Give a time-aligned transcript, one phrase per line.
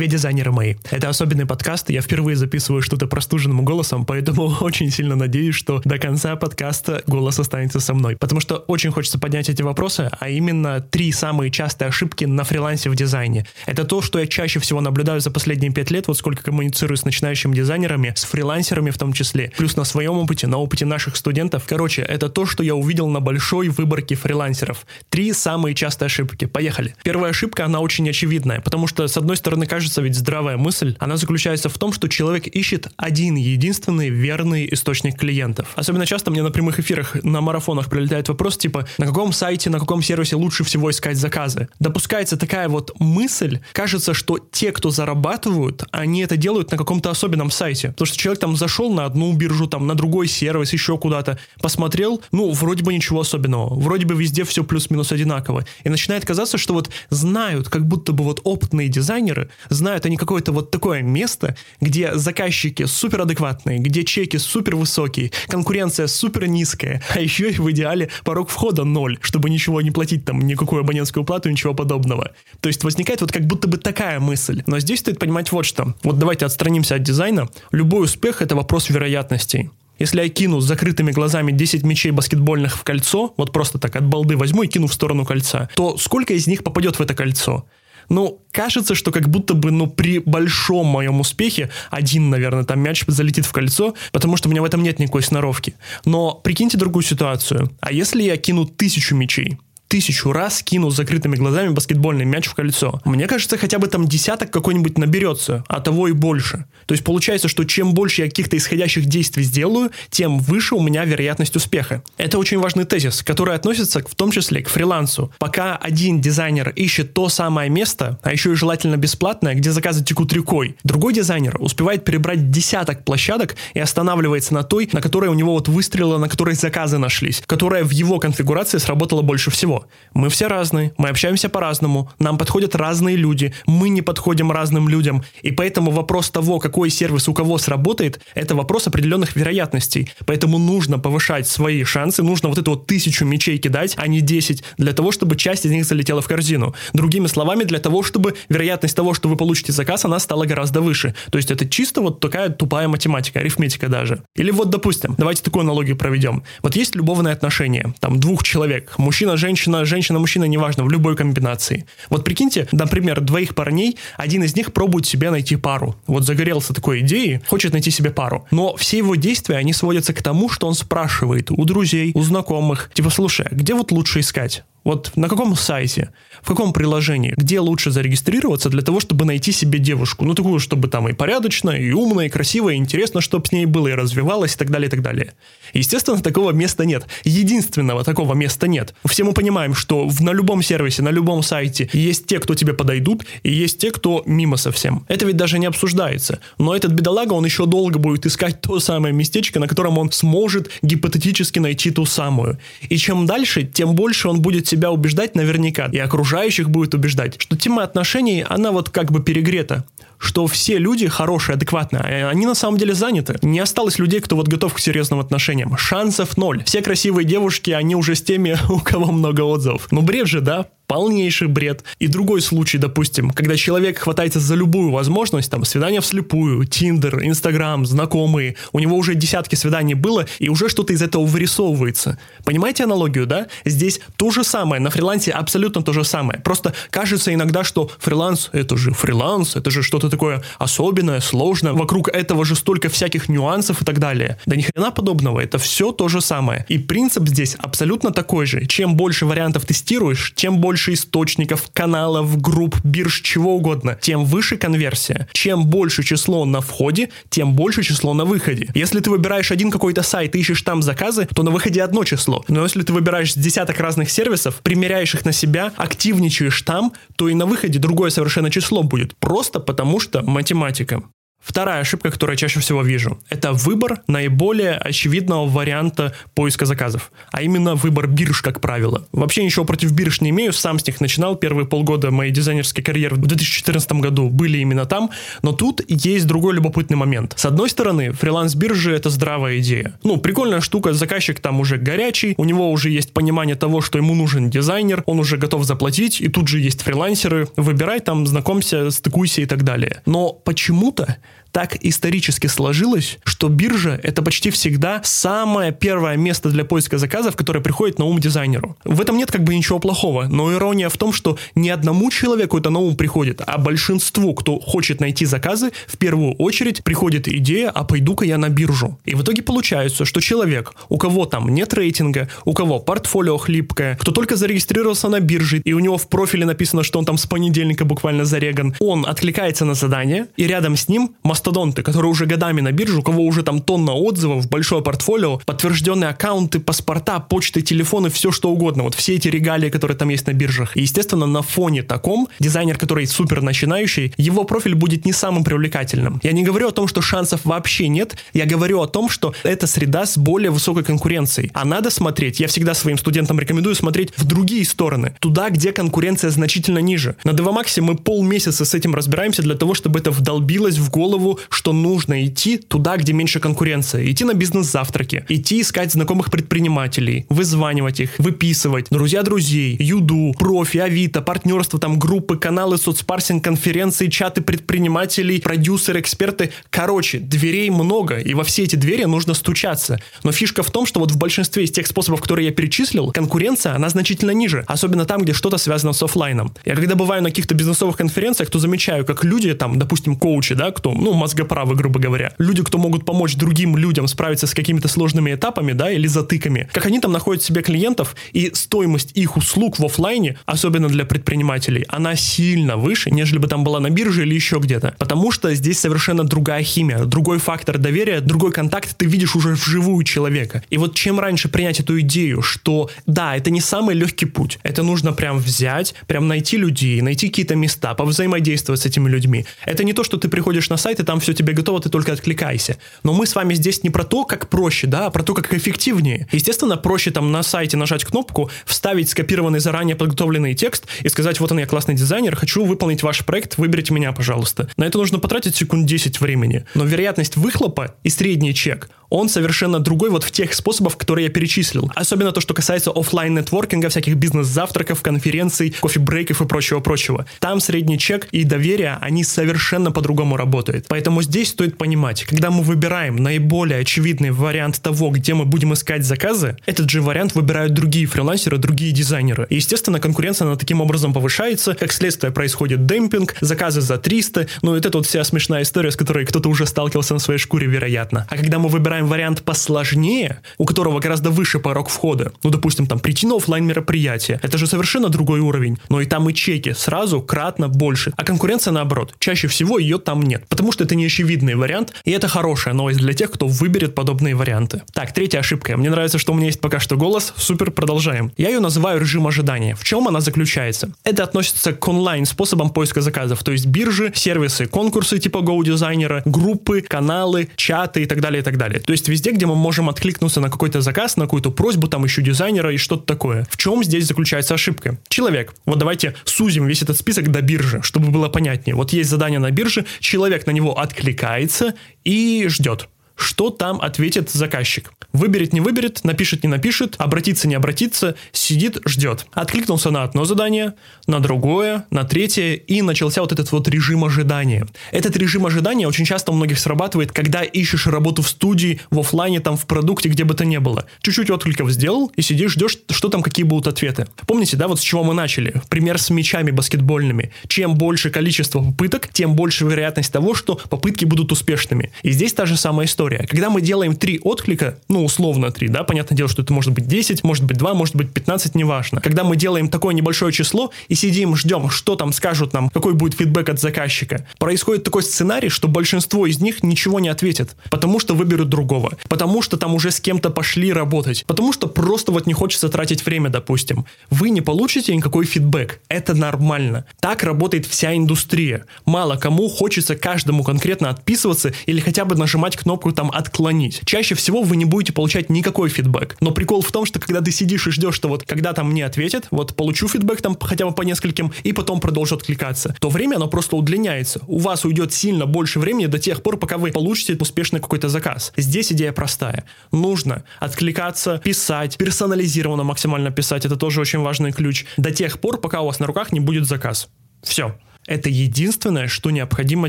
[0.00, 0.76] Привет, дизайнеры мои.
[0.90, 5.98] Это особенный подкаст, я впервые записываю что-то простуженным голосом, поэтому очень сильно надеюсь, что до
[5.98, 8.16] конца подкаста голос останется со мной.
[8.16, 12.88] Потому что очень хочется поднять эти вопросы, а именно три самые частые ошибки на фрилансе
[12.88, 13.44] в дизайне.
[13.66, 17.04] Это то, что я чаще всего наблюдаю за последние пять лет, вот сколько коммуницирую с
[17.04, 21.64] начинающими дизайнерами, с фрилансерами в том числе, плюс на своем опыте, на опыте наших студентов.
[21.68, 24.86] Короче, это то, что я увидел на большой выборке фрилансеров.
[25.10, 26.46] Три самые частые ошибки.
[26.46, 26.94] Поехали.
[27.02, 31.16] Первая ошибка, она очень очевидная, потому что, с одной стороны, кажется ведь здравая мысль, она
[31.16, 35.68] заключается в том, что человек ищет один единственный верный источник клиентов.
[35.74, 39.78] Особенно часто мне на прямых эфирах, на марафонах прилетает вопрос типа, на каком сайте, на
[39.78, 41.68] каком сервисе лучше всего искать заказы.
[41.78, 47.50] Допускается такая вот мысль, кажется, что те, кто зарабатывают, они это делают на каком-то особенном
[47.50, 47.88] сайте.
[47.88, 52.22] Потому что человек там зашел на одну биржу, там на другой сервис, еще куда-то, посмотрел,
[52.32, 55.64] ну, вроде бы ничего особенного, вроде бы везде все плюс-минус одинаково.
[55.84, 60.52] И начинает казаться, что вот знают, как будто бы вот опытные дизайнеры, знают они какое-то
[60.52, 67.20] вот такое место, где заказчики супер адекватные, где чеки супер высокие, конкуренция супер низкая, а
[67.20, 71.50] еще и в идеале порог входа ноль, чтобы ничего не платить там, никакую абонентскую плату,
[71.50, 72.32] ничего подобного.
[72.60, 74.62] То есть возникает вот как будто бы такая мысль.
[74.66, 75.94] Но здесь стоит понимать вот что.
[76.02, 77.48] Вот давайте отстранимся от дизайна.
[77.72, 79.70] Любой успех— это вопрос вероятностей.
[80.00, 84.06] Если я кину с закрытыми глазами 10 мячей баскетбольных в кольцо, вот просто так от
[84.06, 87.66] балды возьму и кину в сторону кольца, то сколько из них попадет в это кольцо?
[88.10, 93.04] Ну, кажется, что как будто бы, ну, при большом моем успехе один, наверное, там мяч
[93.06, 95.74] залетит в кольцо, потому что у меня в этом нет никакой сноровки.
[96.04, 97.70] Но прикиньте другую ситуацию.
[97.80, 99.58] А если я кину тысячу мячей?
[99.90, 103.00] Тысячу раз кину с закрытыми глазами баскетбольный мяч в кольцо.
[103.04, 106.66] Мне кажется, хотя бы там десяток какой-нибудь наберется, а того и больше.
[106.86, 111.04] То есть получается, что чем больше я каких-то исходящих действий сделаю, тем выше у меня
[111.04, 112.04] вероятность успеха.
[112.18, 115.32] Это очень важный тезис, который относится в том числе к фрилансу.
[115.38, 120.32] Пока один дизайнер ищет то самое место, а еще и желательно бесплатное, где заказы текут
[120.32, 125.54] рекой, другой дизайнер успевает перебрать десяток площадок и останавливается на той, на которой у него
[125.54, 129.79] вот выстрелило, на которой заказы нашлись, которая в его конфигурации сработала больше всего.
[130.14, 135.22] Мы все разные, мы общаемся по-разному, нам подходят разные люди, мы не подходим разным людям.
[135.42, 140.10] И поэтому вопрос того, какой сервис у кого сработает, это вопрос определенных вероятностей.
[140.26, 144.64] Поэтому нужно повышать свои шансы, нужно вот эту вот тысячу мечей кидать, а не 10,
[144.78, 146.74] для того, чтобы часть из них залетела в корзину.
[146.92, 151.14] Другими словами, для того, чтобы вероятность того, что вы получите заказ, она стала гораздо выше.
[151.30, 154.22] То есть это чисто вот такая тупая математика, арифметика даже.
[154.36, 156.42] Или вот, допустим, давайте такую аналогию проведем.
[156.62, 161.84] Вот есть любовные отношения, там двух человек, мужчина, женщина, женщина, женщина-мужчина, неважно, в любой комбинации.
[162.08, 165.94] Вот прикиньте, например, двоих парней, один из них пробует себе найти пару.
[166.06, 168.46] Вот загорелся такой идеей, хочет найти себе пару.
[168.50, 172.90] Но все его действия, они сводятся к тому, что он спрашивает у друзей, у знакомых,
[172.94, 174.64] типа, слушай, а где вот лучше искать?
[174.84, 179.78] Вот на каком сайте, в каком приложении, где лучше зарегистрироваться для того, чтобы найти себе
[179.78, 180.24] девушку?
[180.24, 183.66] Ну, такую, чтобы там и порядочная, и умная, и красивая, и интересно, чтобы с ней
[183.66, 185.34] было, и развивалась, и так далее, и так далее.
[185.74, 187.06] Естественно, такого места нет.
[187.24, 188.94] Единственного такого места нет.
[189.04, 192.72] Все мы понимаем, что в, на любом сервисе, на любом сайте есть те, кто тебе
[192.72, 195.04] подойдут, и есть те, кто мимо совсем.
[195.08, 196.40] Это ведь даже не обсуждается.
[196.58, 200.70] Но этот бедолага, он еще долго будет искать то самое местечко, на котором он сможет
[200.80, 202.58] гипотетически найти ту самую.
[202.88, 207.56] И чем дальше, тем больше он будет себя убеждать наверняка, и окружающих будет убеждать, что
[207.56, 209.84] тема отношений, она вот как бы перегрета
[210.20, 213.38] что все люди хорошие, адекватные, а они на самом деле заняты.
[213.40, 215.76] Не осталось людей, кто вот готов к серьезным отношениям.
[215.78, 216.62] Шансов ноль.
[216.64, 219.88] Все красивые девушки, они уже с теми, у кого много отзывов.
[219.90, 220.66] Ну бред же, да?
[220.90, 221.84] Полнейший бред.
[222.00, 227.86] И другой случай, допустим, когда человек хватается за любую возможность, там, свидание вслепую, Тиндер, Инстаграм,
[227.86, 232.18] знакомые, у него уже десятки свиданий было, и уже что-то из этого вырисовывается.
[232.44, 233.46] Понимаете аналогию, да?
[233.64, 236.40] Здесь то же самое, на фрилансе абсолютно то же самое.
[236.40, 242.08] Просто кажется иногда, что фриланс— это же фриланс, это же что-то такое особенное, сложное, вокруг
[242.08, 244.38] этого же столько всяких нюансов и так далее.
[244.44, 246.66] Да ни хрена подобного, это все то же самое.
[246.68, 248.66] И принцип здесь абсолютно такой же.
[248.66, 254.56] Чем больше вариантов тестируешь, тем больше больше источников, каналов, групп, бирж, чего угодно, тем выше
[254.56, 255.28] конверсия.
[255.32, 258.70] Чем больше число на входе, тем больше число на выходе.
[258.74, 262.42] Если ты выбираешь один какой-то сайт и ищешь там заказы, то на выходе одно число.
[262.48, 267.34] Но если ты выбираешь десяток разных сервисов, примеряешь их на себя, активничаешь там, то и
[267.34, 269.14] на выходе другое совершенно число будет.
[269.18, 271.02] Просто потому что математика.
[271.40, 277.42] Вторая ошибка, которую я чаще всего вижу, это выбор наиболее очевидного варианта поиска заказов, а
[277.42, 279.06] именно выбор бирж, как правило.
[279.12, 283.16] Вообще ничего против бирж не имею, сам с них начинал, первые полгода моей дизайнерской карьеры
[283.16, 285.10] в 2014 году были именно там,
[285.42, 287.34] но тут есть другой любопытный момент.
[287.36, 289.98] С одной стороны, фриланс-биржи— это здравая идея.
[290.04, 294.14] Ну, прикольная штука, заказчик там уже горячий, у него уже есть понимание того, что ему
[294.14, 299.40] нужен дизайнер, он уже готов заплатить, и тут же есть фрилансеры, выбирай там, знакомься, стыкуйся
[299.40, 300.02] и так далее.
[300.04, 301.16] Но почему-то
[301.52, 307.60] так исторически сложилось, что биржа— это почти всегда самое первое место для поиска заказов, которое
[307.60, 308.76] приходит на ум дизайнеру.
[308.84, 312.58] В этом нет как бы ничего плохого, но ирония в том, что не одному человеку
[312.58, 317.70] это на ум приходит, а большинству, кто хочет найти заказы, в первую очередь приходит идея,
[317.70, 318.98] а пойду-ка я на биржу.
[319.04, 323.96] И в итоге получается, что человек, у кого там нет рейтинга, у кого портфолио хлипкое,
[324.00, 327.26] кто только зарегистрировался на бирже, и у него в профиле написано, что он там с
[327.26, 332.60] понедельника буквально зареган, он откликается на задание, и рядом с ним мастодонты, которые уже годами
[332.60, 338.10] на бирже, у кого уже там тонна отзывов, большое портфолио, подтвержденные аккаунты, паспорта, почты, телефоны,
[338.10, 338.82] все что угодно.
[338.82, 340.76] Вот все эти регалии, которые там есть на биржах.
[340.76, 346.20] И, естественно, на фоне таком дизайнер, который супер начинающий, его профиль будет не самым привлекательным.
[346.22, 349.66] Я не говорю о том, что шансов вообще нет, я говорю о том, что это
[349.66, 351.50] среда с более высокой конкуренцией.
[351.54, 356.30] А надо смотреть, я всегда своим студентам рекомендую смотреть в другие стороны, туда, где конкуренция
[356.30, 357.16] значительно ниже.
[357.24, 361.72] На Девамаксе мы полмесяца с этим разбираемся для того, чтобы это вдолбилось в голову что
[361.72, 364.10] нужно идти туда, где меньше конкуренция.
[364.10, 371.22] Идти на бизнес-завтраки, идти искать знакомых предпринимателей, вызванивать их, выписывать, друзья друзей, Юду, профи, Авито,
[371.22, 376.52] партнерство, там группы, каналы, соцпарсинг, конференции, чаты предпринимателей, продюсеры, эксперты.
[376.70, 380.00] Короче, дверей много, и во все эти двери нужно стучаться.
[380.24, 383.74] Но фишка в том, что вот в большинстве из тех способов, которые я перечислил, конкуренция,
[383.74, 386.52] она значительно ниже, особенно там, где что-то связано с офлайном.
[386.64, 390.70] Я когда бываю на каких-то бизнесовых конференциях, то замечаю, как люди там, допустим, коучи, да,
[390.70, 392.32] кто, ну, мозгоправы, грубо говоря.
[392.38, 396.68] Люди, кто могут помочь другим людям справиться с какими-то сложными этапами, да, или затыками.
[396.72, 401.84] Как они там находят себе клиентов, и стоимость их услуг в офлайне, особенно для предпринимателей,
[401.88, 404.94] она сильно выше, нежели бы там была на бирже или еще где-то.
[404.98, 410.04] Потому что здесь совершенно другая химия, другой фактор доверия, другой контакт, ты видишь уже вживую
[410.04, 410.62] человека.
[410.70, 414.82] И вот чем раньше принять эту идею, что да, это не самый легкий путь, это
[414.82, 419.44] нужно прям взять, прям найти людей, найти какие-то места, повзаимодействовать с этими людьми.
[419.66, 422.12] Это не то, что ты приходишь на сайт и там все тебе готово, ты только
[422.12, 422.76] откликайся.
[423.02, 425.52] Но мы с вами здесь не про то, как проще, да, а про то, как
[425.52, 426.28] эффективнее.
[426.30, 431.50] Естественно, проще там на сайте нажать кнопку, вставить скопированный заранее подготовленный текст и сказать, вот
[431.50, 434.68] он я классный дизайнер, хочу выполнить ваш проект, выберите меня, пожалуйста.
[434.76, 436.64] На это нужно потратить секунд 10 времени.
[436.76, 441.30] Но вероятность выхлопа и средний чек, он совершенно другой вот в тех способах, которые я
[441.30, 441.90] перечислил.
[441.94, 447.26] Особенно то, что касается офлайн нетворкинга, всяких бизнес-завтраков, конференций, кофе-брейков и прочего-прочего.
[447.40, 450.86] Там средний чек и доверие, они совершенно по-другому работают.
[450.88, 456.04] Поэтому здесь стоит понимать, когда мы выбираем наиболее очевидный вариант того, где мы будем искать
[456.04, 459.46] заказы, этот же вариант выбирают другие фрилансеры, другие дизайнеры.
[459.50, 464.74] И, естественно, конкуренция она таким образом повышается, как следствие происходит демпинг, заказы за 300, ну
[464.74, 468.26] это вот вся смешная история, с которой кто-то уже сталкивался на своей шкуре, вероятно.
[468.30, 472.86] А когда мы выбираем выбираем вариант посложнее, у которого гораздо выше порог входа, ну, допустим,
[472.86, 476.72] там, прийти на офлайн мероприятие, это же совершенно другой уровень, но и там и чеки
[476.72, 481.06] сразу кратно больше, а конкуренция наоборот, чаще всего ее там нет, потому что это не
[481.06, 484.82] очевидный вариант, и это хорошая новость для тех, кто выберет подобные варианты.
[484.92, 485.76] Так, третья ошибка.
[485.76, 488.32] Мне нравится, что у меня есть пока что голос, супер, продолжаем.
[488.36, 489.74] Я ее называю режим ожидания.
[489.74, 490.92] В чем она заключается?
[491.04, 496.22] Это относится к онлайн способам поиска заказов, то есть биржи, сервисы, конкурсы типа Go дизайнера,
[496.24, 498.80] группы, каналы, чаты и так далее, и так далее.
[498.90, 502.22] То есть везде, где мы можем откликнуться на какой-то заказ, на какую-то просьбу, там еще
[502.22, 503.46] дизайнера и что-то такое.
[503.48, 504.98] В чем здесь заключается ошибка?
[505.06, 505.54] Человек.
[505.64, 508.74] Вот давайте сузим весь этот список до биржи, чтобы было понятнее.
[508.74, 512.88] Вот есть задание на бирже, человек на него откликается и ждет
[513.20, 514.92] что там ответит заказчик.
[515.12, 519.26] Выберет, не выберет, напишет, не напишет, обратиться, не обратиться, сидит, ждет.
[519.32, 520.74] Откликнулся на одно задание,
[521.06, 524.66] на другое, на третье, и начался вот этот вот режим ожидания.
[524.92, 529.40] Этот режим ожидания очень часто у многих срабатывает, когда ищешь работу в студии, в офлайне,
[529.40, 530.86] там, в продукте, где бы то ни было.
[531.02, 534.06] Чуть-чуть откликов сделал, и сидишь, ждешь, что там, какие будут ответы.
[534.26, 535.60] Помните, да, вот с чего мы начали?
[535.68, 537.32] Пример с мячами баскетбольными.
[537.48, 541.92] Чем больше количество попыток, тем больше вероятность того, что попытки будут успешными.
[542.02, 543.26] И здесь та же самая история история.
[543.26, 546.86] Когда мы делаем три отклика, ну, условно три, да, понятное дело, что это может быть
[546.86, 549.00] 10, может быть 2, может быть 15, неважно.
[549.00, 553.14] Когда мы делаем такое небольшое число и сидим, ждем, что там скажут нам, какой будет
[553.14, 558.14] фидбэк от заказчика, происходит такой сценарий, что большинство из них ничего не ответит, потому что
[558.14, 562.32] выберут другого, потому что там уже с кем-то пошли работать, потому что просто вот не
[562.32, 563.86] хочется тратить время, допустим.
[564.10, 565.80] Вы не получите никакой фидбэк.
[565.88, 566.84] Это нормально.
[567.00, 568.64] Так работает вся индустрия.
[568.84, 573.80] Мало кому хочется каждому конкретно отписываться или хотя бы нажимать кнопку там «отклонить».
[573.86, 576.18] Чаще всего вы не будете получать никакой фидбэк.
[576.20, 578.84] Но прикол в том, что когда ты сидишь и ждешь, что вот когда там мне
[578.84, 583.16] ответят, вот получу фидбэк там хотя бы по нескольким, и потом продолжу откликаться, то время
[583.16, 584.20] оно просто удлиняется.
[584.26, 588.34] У вас уйдет сильно больше времени до тех пор, пока вы получите успешный какой-то заказ.
[588.36, 589.44] Здесь идея простая.
[589.72, 593.46] Нужно откликаться, писать, персонализированно максимально писать.
[593.46, 594.66] Это тоже очень важный ключ.
[594.76, 596.90] До тех пор, пока у вас на руках не будет заказ.
[597.22, 597.54] Все.
[597.86, 599.68] Это единственное, что необходимо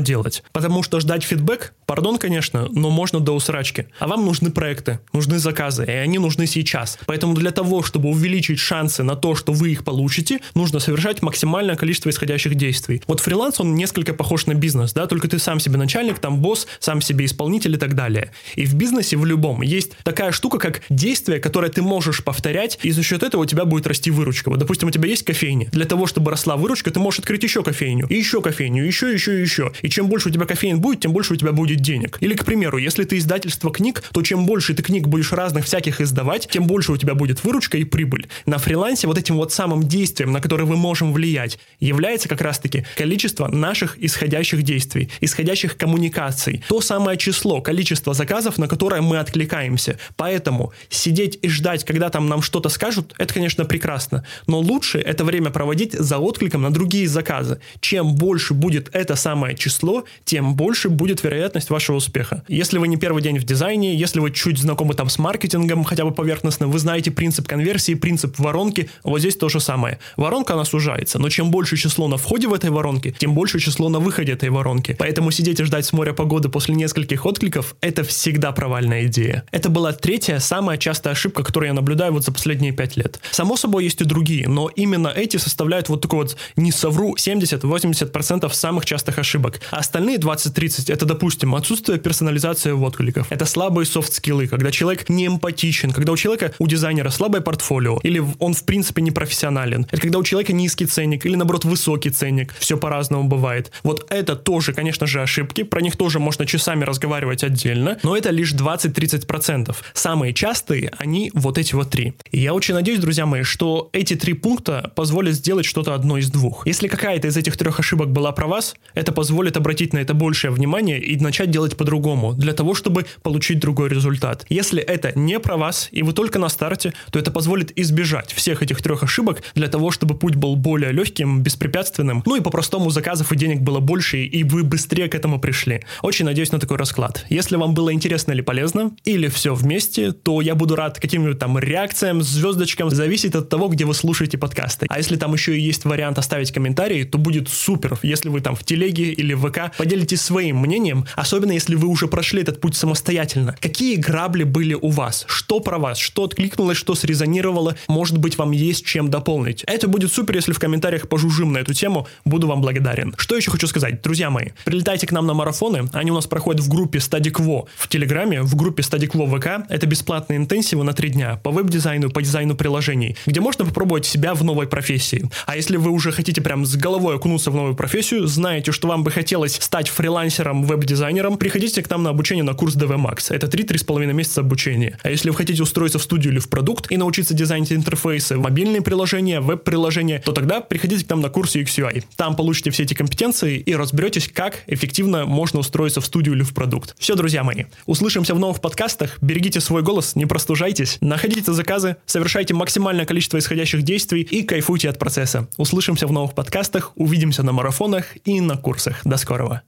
[0.00, 0.44] делать.
[0.52, 3.86] Потому что ждать фидбэк, пардон, конечно, но можно до усрачки.
[3.98, 6.98] А вам нужны проекты, нужны заказы, и они нужны сейчас.
[7.06, 11.74] Поэтому для того, чтобы увеличить шансы на то, что вы их получите, нужно совершать максимальное
[11.74, 13.02] количество исходящих действий.
[13.06, 16.66] Вот фриланс, он несколько похож на бизнес, да, только ты сам себе начальник, там босс,
[16.78, 18.30] сам себе исполнитель и так далее.
[18.54, 22.90] И в бизнесе, в любом, есть такая штука, как действие, которое ты можешь повторять, и
[22.92, 24.50] за счет этого у тебя будет расти выручка.
[24.50, 25.68] Вот, допустим, у тебя есть кофейня.
[25.72, 29.40] Для того, чтобы росла выручка, ты можешь открыть еще кофейню и еще кофейню, еще, еще,
[29.40, 29.72] еще.
[29.80, 32.18] И чем больше у тебя кофеин будет, тем больше у тебя будет денег.
[32.20, 35.98] Или, к примеру, если ты издательство книг, то чем больше ты книг будешь разных всяких
[36.02, 38.28] издавать, тем больше у тебя будет выручка и прибыль.
[38.44, 42.84] На фрилансе вот этим вот самым действием, на которое мы можем влиять, является как раз-таки
[42.96, 46.62] количество наших исходящих действий, исходящих коммуникаций.
[46.68, 49.98] То самое число, количество заказов, на которое мы откликаемся.
[50.16, 54.26] Поэтому сидеть и ждать, когда там нам что-то скажут, это, конечно, прекрасно.
[54.46, 57.58] Но лучше это время проводить за откликом на другие заказы,
[57.92, 62.42] чем больше будет это самое число, тем больше будет вероятность вашего успеха.
[62.48, 66.06] Если вы не первый день в дизайне, если вы чуть знакомы там с маркетингом, хотя
[66.06, 69.98] бы поверхностно, вы знаете принцип конверсии, принцип воронки, вот здесь то же самое.
[70.16, 73.90] Воронка, она сужается, но чем больше число на входе в этой воронке, тем больше число
[73.90, 74.96] на выходе этой воронки.
[74.98, 79.44] Поэтому сидеть и ждать с моря погоды после нескольких откликов– это всегда провальная идея.
[79.50, 83.20] Это была третья, самая частая ошибка, которую я наблюдаю вот за последние пять лет.
[83.32, 87.81] Само собой, есть и другие, но именно эти составляют вот такой вот, не совру, 70-80
[87.84, 89.60] 80% самых частых ошибок.
[89.70, 93.26] А остальные 20-30 это, допустим, отсутствие персонализации в откликов.
[93.30, 98.22] Это слабые софт-скиллы, когда человек не эмпатичен, когда у человека, у дизайнера слабое портфолио, или
[98.38, 99.86] он в принципе не профессионален.
[99.90, 102.54] Это когда у человека низкий ценник, или наоборот высокий ценник.
[102.58, 103.70] Все по-разному бывает.
[103.82, 105.62] Вот это тоже, конечно же, ошибки.
[105.62, 109.74] Про них тоже можно часами разговаривать отдельно, но это лишь 20-30%.
[109.94, 112.14] Самые частые, они вот эти вот три.
[112.30, 116.30] И я очень надеюсь, друзья мои, что эти три пункта позволят сделать что-то одно из
[116.30, 116.66] двух.
[116.66, 120.50] Если какая-то из этих трех ошибок была про вас, это позволит обратить на это большее
[120.50, 124.44] внимание и начать делать по-другому, для того, чтобы получить другой результат.
[124.48, 128.62] Если это не про вас, и вы только на старте, то это позволит избежать всех
[128.62, 133.32] этих трех ошибок для того, чтобы путь был более легким, беспрепятственным, ну и по-простому заказов
[133.32, 135.82] и денег было больше, и вы быстрее к этому пришли.
[136.02, 137.24] Очень надеюсь на такой расклад.
[137.28, 141.58] Если вам было интересно или полезно, или все вместе, то я буду рад каким-нибудь там
[141.58, 144.86] реакциям, звездочкам, зависит от того, где вы слушаете подкасты.
[144.88, 148.56] А если там еще и есть вариант оставить комментарий, то будет супер если вы там
[148.56, 152.76] в телеге или в ВК поделитесь своим мнением, особенно если вы уже прошли этот путь
[152.76, 153.56] самостоятельно.
[153.60, 155.24] Какие грабли были у вас?
[155.28, 155.98] Что про вас?
[155.98, 157.76] Что откликнулось, что срезонировало?
[157.88, 159.64] Может быть, вам есть чем дополнить?
[159.66, 162.06] Это будет супер, если в комментариях пожужжим на эту тему.
[162.24, 163.14] Буду вам благодарен.
[163.16, 164.02] Что еще хочу сказать?
[164.02, 165.88] Друзья мои, прилетайте к нам на марафоны.
[165.92, 169.66] Они у нас проходят в группе Стадикво в Телеграме, в группе Стадикво ВК.
[169.68, 174.34] Это бесплатные интенсивы на три дня по веб-дизайну, по дизайну приложений, где можно попробовать себя
[174.34, 175.30] в новой профессии.
[175.46, 179.04] А если вы уже хотите прям с головой окунуться в новую профессию, знаете, что вам
[179.04, 183.26] бы хотелось стать фрилансером, веб-дизайнером, приходите к нам на обучение на курс DV Max.
[183.28, 184.98] Это 3-3,5 месяца обучения.
[185.02, 188.82] А если вы хотите устроиться в студию или в продукт и научиться дизайнить интерфейсы, мобильные
[188.82, 192.04] приложения, веб-приложения, то тогда приходите к нам на курс UX UI.
[192.16, 196.54] Там получите все эти компетенции и разберетесь, как эффективно можно устроиться в студию или в
[196.54, 196.94] продукт.
[196.98, 199.18] Все, друзья мои, услышимся в новых подкастах.
[199.20, 204.98] Берегите свой голос, не простужайтесь, находите заказы, совершайте максимальное количество исходящих действий и кайфуйте от
[204.98, 205.48] процесса.
[205.58, 209.00] Услышимся в новых подкастах, увидимся на марафонах и на курсах.
[209.04, 209.62] До скорого!